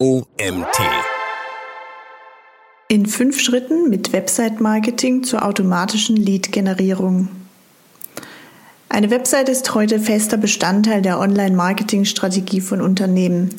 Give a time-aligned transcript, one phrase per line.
[0.00, 0.78] OMT.
[2.88, 7.26] In fünf Schritten mit Website-Marketing zur automatischen Lead-Generierung.
[8.88, 13.50] Eine Website ist heute fester Bestandteil der Online-Marketing-Strategie von Unternehmen.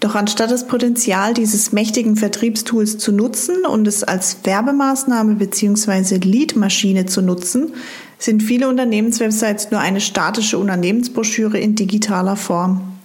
[0.00, 6.16] Doch anstatt das Potenzial dieses mächtigen Vertriebstools zu nutzen und es als Werbemaßnahme bzw.
[6.16, 7.74] Lead-Maschine zu nutzen,
[8.18, 12.95] sind viele Unternehmenswebsites nur eine statische Unternehmensbroschüre in digitaler Form.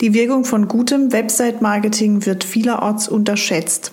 [0.00, 3.90] Die Wirkung von gutem Website-Marketing wird vielerorts unterschätzt.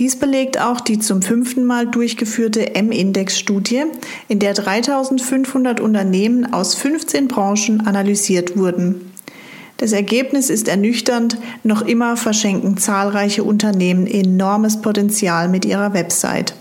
[0.00, 3.84] Dies belegt auch die zum fünften Mal durchgeführte M-Index-Studie,
[4.26, 9.12] in der 3500 Unternehmen aus 15 Branchen analysiert wurden.
[9.76, 16.54] Das Ergebnis ist ernüchternd, noch immer verschenken zahlreiche Unternehmen enormes Potenzial mit ihrer Website.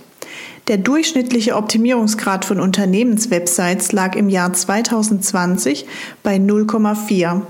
[0.67, 5.87] Der durchschnittliche Optimierungsgrad von Unternehmenswebsites lag im Jahr 2020
[6.21, 7.41] bei 0,4,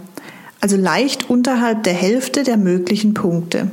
[0.59, 3.71] also leicht unterhalb der Hälfte der möglichen Punkte.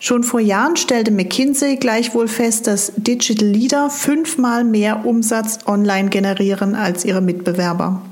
[0.00, 6.76] Schon vor Jahren stellte McKinsey gleichwohl fest, dass Digital Leader fünfmal mehr Umsatz online generieren
[6.76, 8.02] als ihre Mitbewerber.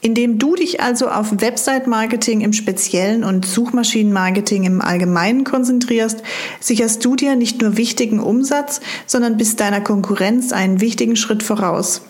[0.00, 6.22] Indem du dich also auf Website-Marketing im Speziellen und Suchmaschinen-Marketing im Allgemeinen konzentrierst,
[6.60, 12.02] sicherst du dir nicht nur wichtigen Umsatz, sondern bist deiner Konkurrenz einen wichtigen Schritt voraus.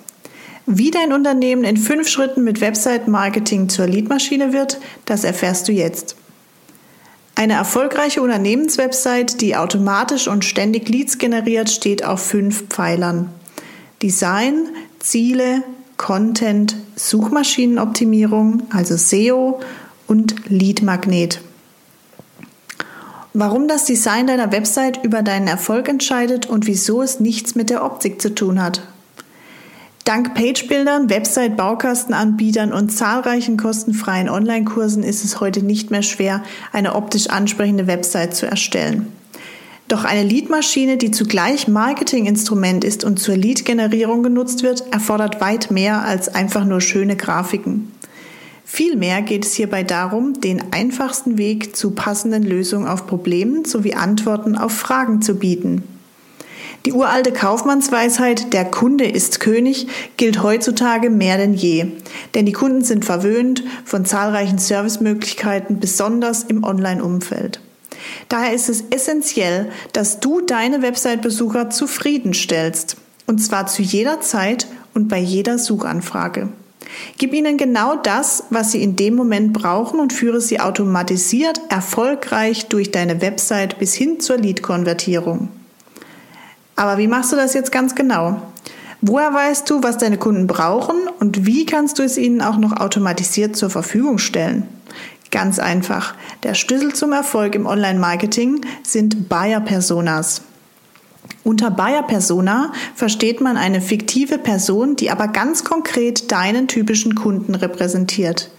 [0.69, 6.17] Wie dein Unternehmen in fünf Schritten mit Website-Marketing zur Leadmaschine wird, das erfährst du jetzt.
[7.37, 13.31] Eine erfolgreiche Unternehmenswebsite, die automatisch und ständig Leads generiert, steht auf fünf Pfeilern.
[14.03, 15.63] Design, Ziele,
[15.99, 19.61] Content, Suchmaschinenoptimierung, also SEO
[20.09, 21.41] und Lead-Magnet.
[23.35, 27.85] Warum das Design deiner Website über deinen Erfolg entscheidet und wieso es nichts mit der
[27.85, 28.83] Optik zu tun hat.
[30.07, 37.29] Dank Pagebildern, Website-Baukastenanbietern und zahlreichen kostenfreien Online-Kursen ist es heute nicht mehr schwer, eine optisch
[37.29, 39.09] ansprechende Website zu erstellen.
[39.89, 46.03] Doch eine Lead-Maschine, die zugleich Marketinginstrument ist und zur Lead-Generierung genutzt wird, erfordert weit mehr
[46.05, 47.91] als einfach nur schöne Grafiken.
[48.65, 54.57] Vielmehr geht es hierbei darum, den einfachsten Weg zu passenden Lösungen auf Problemen sowie Antworten
[54.57, 55.83] auf Fragen zu bieten.
[56.87, 61.87] Die uralte Kaufmannsweisheit, der Kunde ist König, gilt heutzutage mehr denn je.
[62.37, 67.59] Denn die Kunden sind verwöhnt von zahlreichen Servicemöglichkeiten, besonders im Online-Umfeld.
[68.29, 72.97] Daher ist es essentiell, dass du deine Website-Besucher zufriedenstellst.
[73.27, 76.51] Und zwar zu jeder Zeit und bei jeder Suchanfrage.
[77.19, 82.67] Gib ihnen genau das, was sie in dem Moment brauchen und führe sie automatisiert erfolgreich
[82.67, 85.49] durch deine Website bis hin zur Lead-Konvertierung.
[86.77, 88.43] Aber wie machst du das jetzt ganz genau?
[89.01, 92.77] Woher weißt du, was deine Kunden brauchen und wie kannst du es ihnen auch noch
[92.77, 94.69] automatisiert zur Verfügung stellen?
[95.31, 96.15] Ganz einfach.
[96.45, 100.43] Der Schlüssel zum Erfolg im Online-Marketing sind Buyer-Personas.
[101.45, 108.51] Unter Buyer-Persona versteht man eine fiktive Person, die aber ganz konkret deinen typischen Kunden repräsentiert.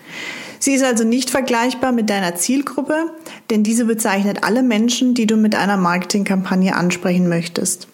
[0.59, 3.11] Sie ist also nicht vergleichbar mit deiner Zielgruppe,
[3.49, 7.87] denn diese bezeichnet alle Menschen, die du mit einer Marketingkampagne ansprechen möchtest.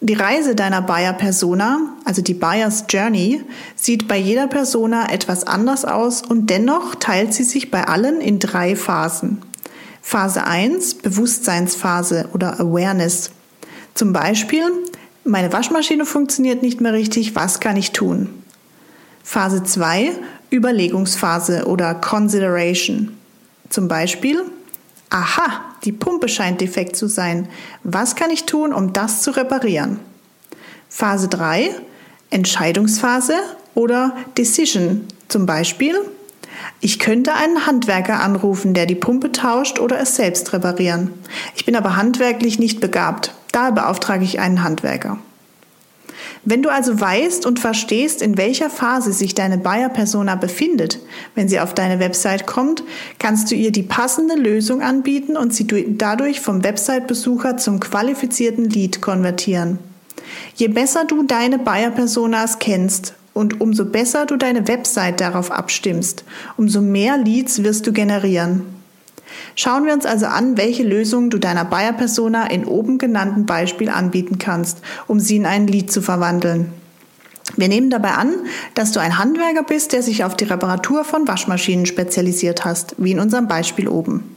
[0.00, 3.42] Die Reise deiner Buyer Persona, also die Buyers Journey,
[3.76, 8.38] sieht bei jeder Persona etwas anders aus und dennoch teilt sie sich bei allen in
[8.38, 9.42] drei Phasen.
[10.02, 13.30] Phase 1, Bewusstseinsphase oder Awareness.
[13.94, 14.64] Zum Beispiel,
[15.24, 18.28] meine Waschmaschine funktioniert nicht mehr richtig, was kann ich tun?
[19.24, 20.12] Phase 2,
[20.50, 23.16] Überlegungsphase oder Consideration.
[23.70, 24.44] Zum Beispiel,
[25.10, 27.48] Aha, die Pumpe scheint defekt zu sein.
[27.84, 30.00] Was kann ich tun, um das zu reparieren?
[30.88, 31.70] Phase 3,
[32.30, 33.34] Entscheidungsphase
[33.74, 35.06] oder Decision.
[35.28, 35.94] Zum Beispiel,
[36.80, 41.12] ich könnte einen Handwerker anrufen, der die Pumpe tauscht oder es selbst reparieren.
[41.54, 43.34] Ich bin aber handwerklich nicht begabt.
[43.52, 45.18] Daher beauftrage ich einen Handwerker.
[46.48, 51.00] Wenn du also weißt und verstehst, in welcher Phase sich deine Buyer-Persona befindet,
[51.34, 52.84] wenn sie auf deine Website kommt,
[53.18, 55.66] kannst du ihr die passende Lösung anbieten und sie
[55.98, 59.80] dadurch vom Website-Besucher zum qualifizierten Lead konvertieren.
[60.54, 66.22] Je besser du deine Buyer-Personas kennst und umso besser du deine Website darauf abstimmst,
[66.56, 68.75] umso mehr Leads wirst du generieren.
[69.54, 74.38] Schauen wir uns also an, welche Lösungen du deiner Buyer-Persona in oben genannten Beispiel anbieten
[74.38, 76.72] kannst, um sie in ein Lied zu verwandeln.
[77.56, 78.34] Wir nehmen dabei an,
[78.74, 83.12] dass du ein Handwerker bist, der sich auf die Reparatur von Waschmaschinen spezialisiert hast, wie
[83.12, 84.36] in unserem Beispiel oben.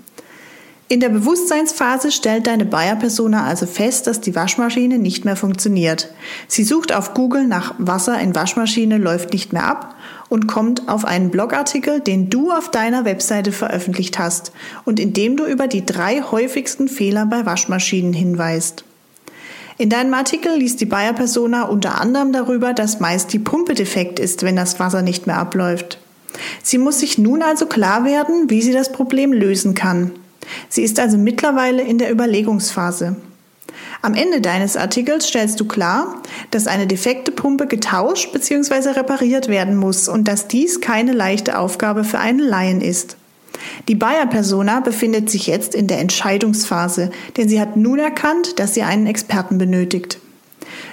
[0.92, 6.10] In der Bewusstseinsphase stellt deine Buyer-Persona also fest, dass die Waschmaschine nicht mehr funktioniert.
[6.48, 9.96] Sie sucht auf Google nach Wasser in Waschmaschine läuft nicht mehr ab
[10.30, 14.52] und kommt auf einen Blogartikel, den du auf deiner Webseite veröffentlicht hast
[14.86, 18.86] und in dem du über die drei häufigsten Fehler bei Waschmaschinen hinweist.
[19.78, 24.20] In deinem Artikel liest die Bayer Persona unter anderem darüber, dass meist die Pumpe defekt
[24.20, 26.00] ist, wenn das Wasser nicht mehr abläuft.
[26.62, 30.12] Sie muss sich nun also klar werden, wie sie das Problem lösen kann.
[30.68, 33.16] Sie ist also mittlerweile in der Überlegungsphase.
[34.02, 38.92] Am Ende deines Artikels stellst du klar, dass eine defekte Pumpe getauscht bzw.
[38.92, 43.18] repariert werden muss und dass dies keine leichte Aufgabe für einen Laien ist.
[43.90, 48.84] Die Bayer-Persona befindet sich jetzt in der Entscheidungsphase, denn sie hat nun erkannt, dass sie
[48.84, 50.20] einen Experten benötigt.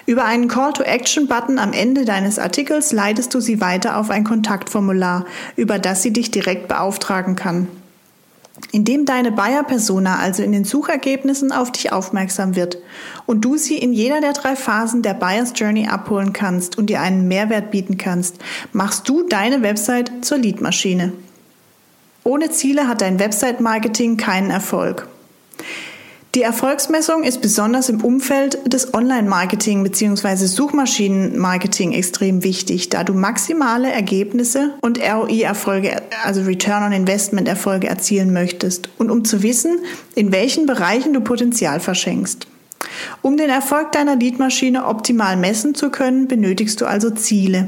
[0.07, 5.79] Über einen Call-to-Action-Button am Ende deines Artikels leitest du sie weiter auf ein Kontaktformular, über
[5.79, 7.69] das sie dich direkt beauftragen kann.
[8.73, 12.79] Indem deine Buyer-Persona also in den Suchergebnissen auf dich aufmerksam wird
[13.27, 17.01] und du sie in jeder der drei Phasen der Buyers Journey abholen kannst und ihr
[17.01, 18.37] einen Mehrwert bieten kannst,
[18.73, 21.13] machst du deine Website zur Leadmaschine.
[22.25, 25.07] Ohne Ziele hat dein Website-Marketing keinen Erfolg.
[26.37, 30.45] Die Erfolgsmessung ist besonders im Umfeld des Online-Marketing bzw.
[30.45, 38.91] Suchmaschinen-Marketing extrem wichtig, da du maximale Ergebnisse und ROI-Erfolge, also Return on Investment-Erfolge erzielen möchtest
[38.99, 39.79] und um zu wissen,
[40.15, 42.47] in welchen Bereichen du Potenzial verschenkst.
[43.23, 47.67] Um den Erfolg deiner Leadmaschine optimal messen zu können, benötigst du also Ziele.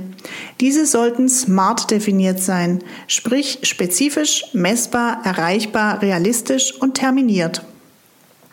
[0.60, 7.64] Diese sollten smart definiert sein, sprich spezifisch, messbar, erreichbar, realistisch und terminiert.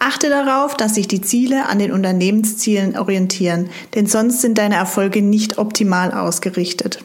[0.07, 5.23] Achte darauf, dass sich die Ziele an den Unternehmenszielen orientieren, denn sonst sind deine Erfolge
[5.23, 6.99] nicht optimal ausgerichtet.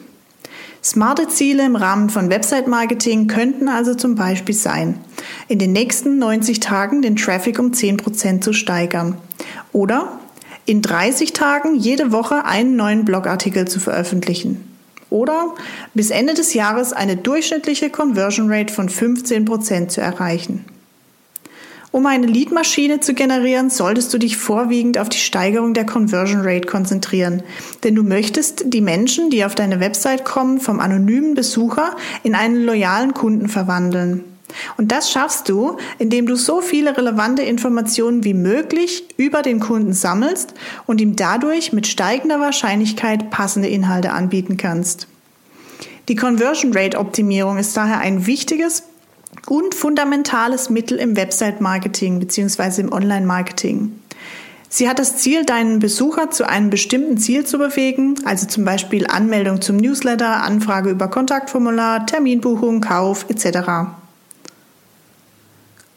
[0.83, 4.99] Smarte Ziele im Rahmen von Website-Marketing könnten also zum Beispiel sein,
[5.47, 9.17] in den nächsten 90 Tagen den Traffic um 10% zu steigern
[9.73, 10.19] oder
[10.67, 14.63] in 30 Tagen jede Woche einen neuen Blogartikel zu veröffentlichen
[15.09, 15.55] oder
[15.95, 20.65] bis Ende des Jahres eine durchschnittliche Conversion Rate von 15% zu erreichen.
[21.91, 26.65] Um eine Leadmaschine zu generieren, solltest du dich vorwiegend auf die Steigerung der Conversion Rate
[26.65, 27.43] konzentrieren.
[27.83, 32.63] Denn du möchtest die Menschen, die auf deine Website kommen, vom anonymen Besucher in einen
[32.63, 34.23] loyalen Kunden verwandeln.
[34.77, 39.93] Und das schaffst du, indem du so viele relevante Informationen wie möglich über den Kunden
[39.93, 40.53] sammelst
[40.87, 45.07] und ihm dadurch mit steigender Wahrscheinlichkeit passende Inhalte anbieten kannst.
[46.07, 48.83] Die Conversion Rate Optimierung ist daher ein wichtiges
[49.47, 52.81] und fundamentales Mittel im Website-Marketing bzw.
[52.81, 53.93] im Online-Marketing.
[54.73, 59.05] Sie hat das Ziel, deinen Besucher zu einem bestimmten Ziel zu bewegen, also zum Beispiel
[59.05, 63.91] Anmeldung zum Newsletter, Anfrage über Kontaktformular, Terminbuchung, Kauf etc.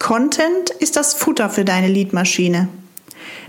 [0.01, 2.69] Content ist das Futter für deine Leadmaschine.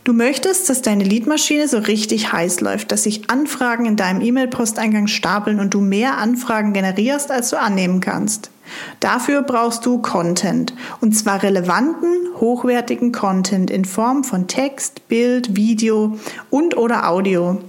[0.04, 5.08] Du möchtest, dass deine Leadmaschine so richtig heiß läuft, dass sich Anfragen in deinem E-Mail-Posteingang
[5.08, 8.52] stapeln und du mehr Anfragen generierst, als du annehmen kannst.
[9.00, 16.18] Dafür brauchst du Content und zwar relevanten, hochwertigen Content in Form von Text, Bild, Video
[16.50, 17.62] und oder Audio.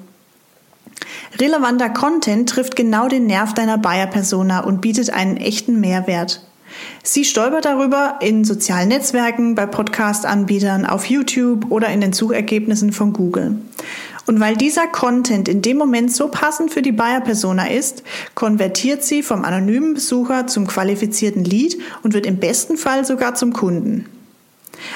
[1.38, 6.45] Relevanter Content trifft genau den Nerv deiner Buyer-Persona und bietet einen echten Mehrwert.
[7.02, 13.12] Sie stolpert darüber in sozialen Netzwerken, bei Podcast-Anbietern, auf YouTube oder in den Suchergebnissen von
[13.12, 13.56] Google.
[14.26, 18.02] Und weil dieser Content in dem Moment so passend für die Buyer-Persona ist,
[18.34, 23.52] konvertiert sie vom anonymen Besucher zum qualifizierten Lead und wird im besten Fall sogar zum
[23.52, 24.06] Kunden.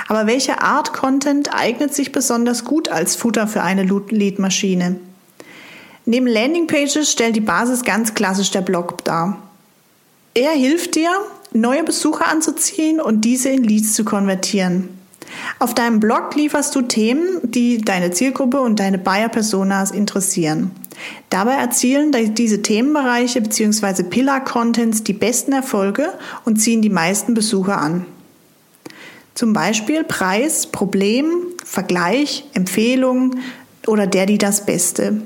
[0.09, 4.97] Aber welche Art Content eignet sich besonders gut als Futter für eine Lead-Maschine?
[6.07, 9.39] Neben Landingpages stellt die Basis ganz klassisch der Blog dar.
[10.35, 11.11] Er hilft dir,
[11.53, 14.89] neue Besucher anzuziehen und diese in Leads zu konvertieren.
[15.59, 20.73] Auf deinem Blog lieferst du Themen, die deine Zielgruppe und deine Buyer-Personas interessieren.
[21.31, 24.03] Dabei erzielen diese Themenbereiche bzw.
[24.03, 26.13] Pillar-Contents die besten Erfolge
[26.45, 28.07] und ziehen die meisten Besucher an.
[29.35, 31.31] Zum Beispiel Preis, Problem,
[31.65, 33.37] Vergleich, Empfehlung
[33.87, 35.23] oder der, die das Beste.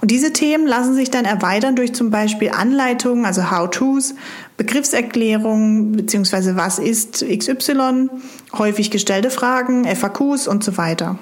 [0.00, 4.14] Und diese Themen lassen sich dann erweitern durch zum Beispiel Anleitungen, also How-Tos,
[4.56, 6.56] Begriffserklärungen bzw.
[6.56, 8.08] was ist XY,
[8.56, 11.18] häufig gestellte Fragen, FAQs und so weiter.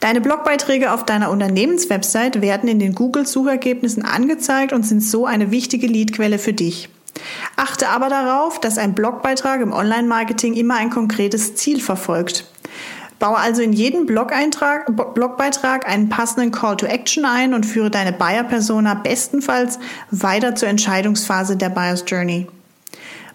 [0.00, 5.86] Deine Blogbeiträge auf deiner Unternehmenswebsite werden in den Google-Suchergebnissen angezeigt und sind so eine wichtige
[5.86, 6.90] Leadquelle für dich.
[7.56, 12.44] Achte aber darauf, dass ein Blogbeitrag im Online-Marketing immer ein konkretes Ziel verfolgt.
[13.18, 18.94] Baue also in jeden Blogbeitrag einen passenden Call to Action ein und führe deine Buyer-Persona
[18.94, 19.78] bestenfalls
[20.10, 22.46] weiter zur Entscheidungsphase der Buyer's Journey.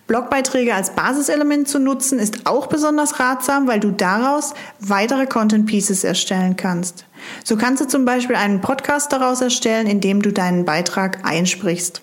[0.06, 6.04] Blogbeiträge als Basiselement zu nutzen ist auch besonders ratsam, weil du daraus weitere Content Pieces
[6.04, 7.06] erstellen kannst.
[7.44, 12.02] So kannst du zum Beispiel einen Podcast daraus erstellen, in dem du deinen Beitrag einsprichst.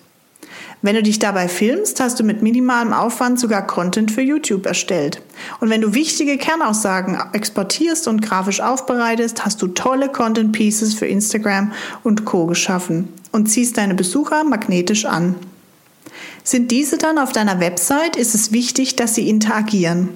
[0.81, 5.21] Wenn du dich dabei filmst, hast du mit minimalem Aufwand sogar Content für YouTube erstellt.
[5.59, 11.05] Und wenn du wichtige Kernaussagen exportierst und grafisch aufbereitest, hast du tolle Content Pieces für
[11.05, 15.35] Instagram und Co geschaffen und ziehst deine Besucher magnetisch an.
[16.45, 20.09] Sind diese dann auf deiner Website, ist es wichtig, dass sie interagieren.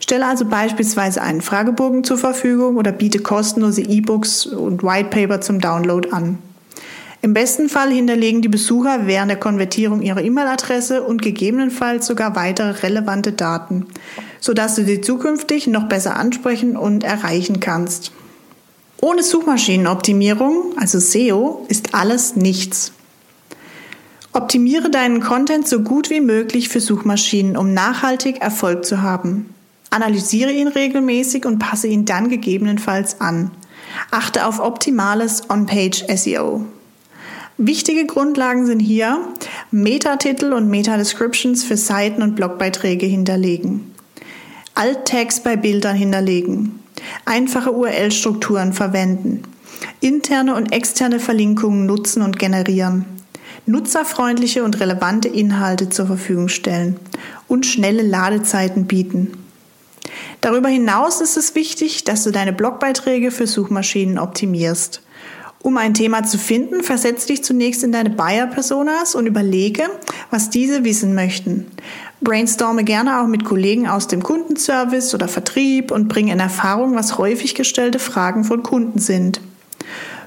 [0.00, 6.10] Stelle also beispielsweise einen Fragebogen zur Verfügung oder biete kostenlose E-Books und Whitepaper zum Download
[6.10, 6.38] an.
[7.20, 12.70] Im besten Fall hinterlegen die Besucher während der Konvertierung ihre E-Mail-Adresse und gegebenenfalls sogar weitere
[12.82, 13.86] relevante Daten,
[14.40, 18.12] sodass du sie zukünftig noch besser ansprechen und erreichen kannst.
[19.00, 22.92] Ohne Suchmaschinenoptimierung, also SEO, ist alles nichts.
[24.32, 29.52] Optimiere deinen Content so gut wie möglich für Suchmaschinen, um nachhaltig Erfolg zu haben.
[29.90, 33.50] Analysiere ihn regelmäßig und passe ihn dann gegebenenfalls an.
[34.10, 36.66] Achte auf optimales On-Page SEO.
[37.60, 39.18] Wichtige Grundlagen sind hier
[39.72, 43.96] Metatitel und Meta-Descriptions für Seiten und Blogbeiträge hinterlegen.
[44.76, 46.78] Alt-Tags bei Bildern hinterlegen.
[47.24, 49.42] Einfache URL-Strukturen verwenden.
[49.98, 53.06] Interne und externe Verlinkungen nutzen und generieren.
[53.66, 56.94] Nutzerfreundliche und relevante Inhalte zur Verfügung stellen
[57.48, 59.32] und schnelle Ladezeiten bieten.
[60.40, 65.02] Darüber hinaus ist es wichtig, dass du deine Blogbeiträge für Suchmaschinen optimierst.
[65.60, 69.84] Um ein Thema zu finden, versetz dich zunächst in deine Buyer-Personas und überlege,
[70.30, 71.66] was diese wissen möchten.
[72.20, 77.18] Brainstorme gerne auch mit Kollegen aus dem Kundenservice oder Vertrieb und bringe in Erfahrung, was
[77.18, 79.40] häufig gestellte Fragen von Kunden sind.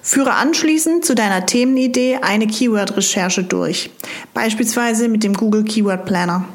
[0.01, 3.91] Führe anschließend zu deiner Themenidee eine Keyword-Recherche durch,
[4.33, 6.45] beispielsweise mit dem Google Keyword Planner.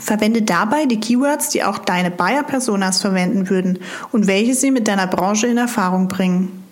[0.00, 3.78] Verwende dabei die Keywords, die auch deine Buyer-Personas verwenden würden
[4.10, 6.65] und welche sie mit deiner Branche in Erfahrung bringen.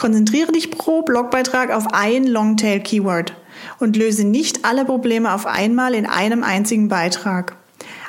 [0.00, 3.34] Konzentriere dich pro Blogbeitrag auf ein Longtail-Keyword
[3.80, 7.54] und löse nicht alle Probleme auf einmal in einem einzigen Beitrag.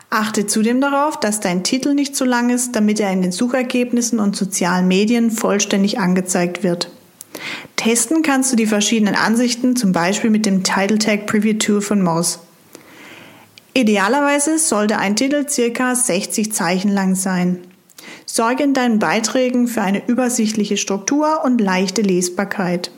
[0.09, 4.19] Achte zudem darauf, dass dein Titel nicht zu lang ist, damit er in den Suchergebnissen
[4.19, 6.89] und sozialen Medien vollständig angezeigt wird.
[7.75, 12.01] Testen kannst du die verschiedenen Ansichten zum Beispiel mit dem Title Tag Preview Tool von
[12.01, 12.39] Moz.
[13.73, 17.57] Idealerweise sollte ein Titel circa 60 Zeichen lang sein.
[18.33, 22.89] Sorge in deinen Beiträgen für eine übersichtliche Struktur und leichte Lesbarkeit.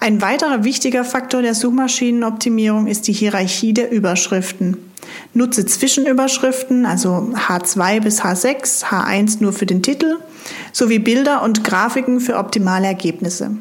[0.00, 4.78] Ein weiterer wichtiger Faktor der Suchmaschinenoptimierung ist die Hierarchie der Überschriften.
[5.34, 10.16] Nutze Zwischenüberschriften, also H2 bis H6, H1 nur für den Titel,
[10.72, 13.58] sowie Bilder und Grafiken für optimale Ergebnisse.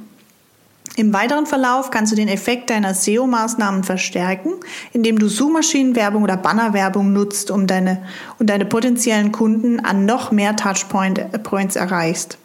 [0.98, 4.54] Im weiteren Verlauf kannst du den Effekt deiner SEO-Maßnahmen verstärken,
[4.94, 8.04] indem du Suchmaschinenwerbung oder Bannerwerbung nutzt, um deine
[8.40, 12.38] und deine potenziellen Kunden an noch mehr Touchpoints erreichst.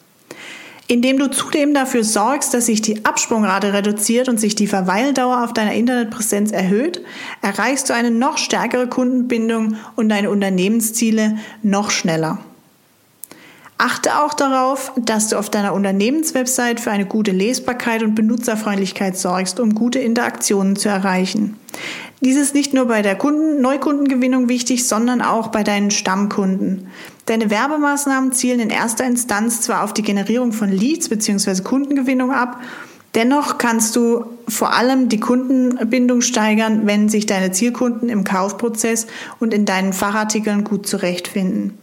[0.89, 5.53] Indem du zudem dafür sorgst, dass sich die Absprungrate reduziert und sich die Verweildauer auf
[5.53, 7.01] deiner Internetpräsenz erhöht,
[7.43, 12.39] erreichst du eine noch stärkere Kundenbindung und deine Unternehmensziele noch schneller.
[13.83, 19.59] Achte auch darauf, dass du auf deiner Unternehmenswebsite für eine gute Lesbarkeit und Benutzerfreundlichkeit sorgst,
[19.59, 21.57] um gute Interaktionen zu erreichen.
[22.21, 26.89] Dies ist nicht nur bei der Kunden Neukundengewinnung wichtig, sondern auch bei deinen Stammkunden.
[27.25, 31.63] Deine Werbemaßnahmen zielen in erster Instanz zwar auf die Generierung von Leads bzw.
[31.63, 32.61] Kundengewinnung ab,
[33.15, 39.07] dennoch kannst du vor allem die Kundenbindung steigern, wenn sich deine Zielkunden im Kaufprozess
[39.39, 41.79] und in deinen Fachartikeln gut zurechtfinden.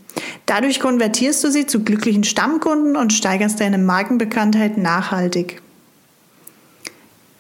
[0.48, 5.62] Dadurch konvertierst du sie zu glücklichen Stammkunden und steigerst deine Markenbekanntheit nachhaltig.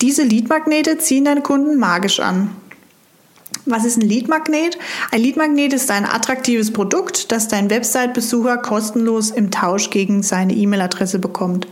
[0.01, 2.51] Diese Leadmagnete ziehen deine Kunden magisch an.
[3.65, 4.77] Was ist ein Leadmagnet?
[5.11, 11.19] Ein Leadmagnet ist ein attraktives Produkt, das dein Website-Besucher kostenlos im Tausch gegen seine E-Mail-Adresse
[11.19, 11.65] bekommt.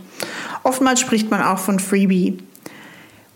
[0.63, 2.37] Oftmals spricht man auch von Freebie.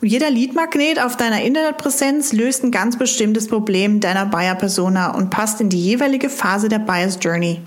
[0.01, 5.59] Und jeder Leadmagnet auf deiner Internetpräsenz löst ein ganz bestimmtes Problem deiner Buyer-Persona und passt
[5.59, 7.59] in die jeweilige Phase der Buyers Journey.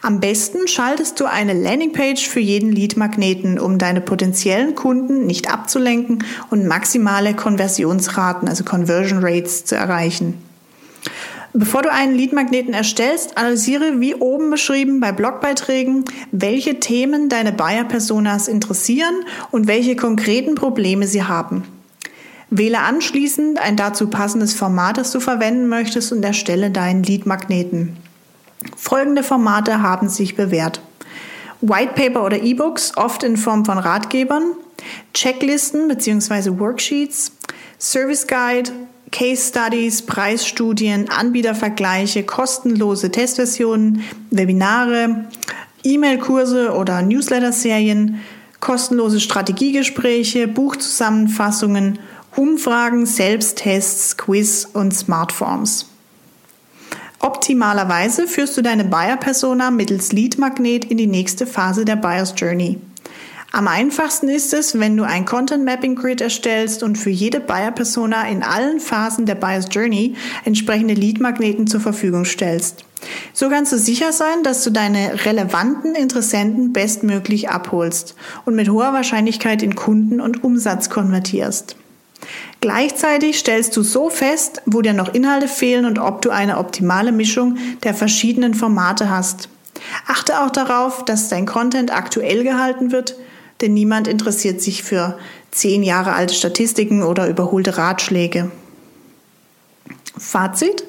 [0.00, 6.24] Am besten schaltest du eine Landingpage für jeden Leadmagneten, um deine potenziellen Kunden nicht abzulenken
[6.50, 10.42] und maximale Konversionsraten, also Conversion Rates, zu erreichen.
[11.54, 18.48] Bevor du einen Leadmagneten erstellst, analysiere wie oben beschrieben bei Blogbeiträgen, welche Themen deine Buyer-Personas
[18.48, 19.14] interessieren
[19.50, 21.64] und welche konkreten Probleme sie haben.
[22.48, 27.96] Wähle anschließend ein dazu passendes Format, das du verwenden möchtest und erstelle deinen Leadmagneten.
[28.76, 30.80] Folgende Formate haben sich bewährt.
[31.60, 34.52] Whitepaper oder E-Books, oft in Form von Ratgebern,
[35.14, 36.58] Checklisten bzw.
[36.58, 37.32] Worksheets,
[37.78, 38.72] Service Guide,
[39.12, 45.26] Case Studies, Preisstudien, Anbietervergleiche, kostenlose Testversionen, Webinare,
[45.84, 48.20] E-Mail-Kurse oder Newsletter-Serien,
[48.60, 51.98] kostenlose Strategiegespräche, Buchzusammenfassungen,
[52.34, 55.91] Umfragen, Selbsttests, Quiz und Smartforms.
[57.22, 62.78] Optimalerweise führst du deine Buyer-Persona mittels Lead-Magnet in die nächste Phase der Buyer's Journey.
[63.52, 67.70] Am einfachsten ist es, wenn du ein Content Mapping Grid erstellst und für jede Buyer
[67.70, 72.84] Persona in allen Phasen der Buyer's Journey entsprechende Lead Magneten zur Verfügung stellst.
[73.32, 78.94] So kannst du sicher sein, dass du deine relevanten Interessenten bestmöglich abholst und mit hoher
[78.94, 81.76] Wahrscheinlichkeit in Kunden und Umsatz konvertierst.
[82.60, 87.12] Gleichzeitig stellst du so fest, wo dir noch Inhalte fehlen und ob du eine optimale
[87.12, 89.48] Mischung der verschiedenen Formate hast.
[90.06, 93.16] Achte auch darauf, dass dein Content aktuell gehalten wird,
[93.60, 95.18] denn niemand interessiert sich für
[95.50, 98.50] zehn Jahre alte Statistiken oder überholte Ratschläge.
[100.16, 100.84] Fazit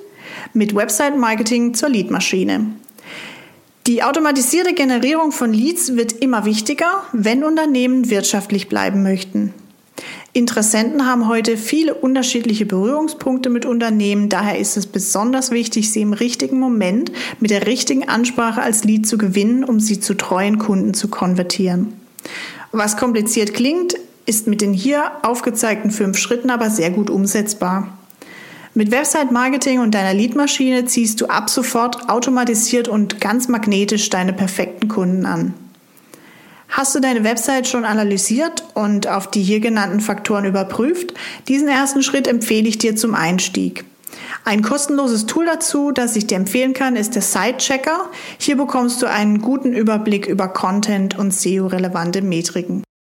[0.53, 2.67] mit Website Marketing zur Leadmaschine.
[3.87, 9.53] Die automatisierte Generierung von Leads wird immer wichtiger, wenn Unternehmen wirtschaftlich bleiben möchten.
[10.33, 16.13] Interessenten haben heute viele unterschiedliche Berührungspunkte mit Unternehmen, daher ist es besonders wichtig, sie im
[16.13, 20.93] richtigen Moment mit der richtigen Ansprache als Lead zu gewinnen, um sie zu treuen Kunden
[20.93, 21.93] zu konvertieren.
[22.71, 23.95] Was kompliziert klingt,
[24.25, 27.97] ist mit den hier aufgezeigten fünf Schritten aber sehr gut umsetzbar.
[28.73, 34.33] Mit Website Marketing und deiner Leadmaschine ziehst du ab sofort automatisiert und ganz magnetisch deine
[34.33, 35.53] perfekten Kunden an.
[36.75, 41.13] Hast du deine Website schon analysiert und auf die hier genannten Faktoren überprüft?
[41.47, 43.85] Diesen ersten Schritt empfehle ich dir zum Einstieg.
[44.43, 48.09] Ein kostenloses Tool dazu, das ich dir empfehlen kann, ist der Site Checker.
[48.39, 52.83] Hier bekommst du einen guten Überblick über Content und SEO-relevante Metriken.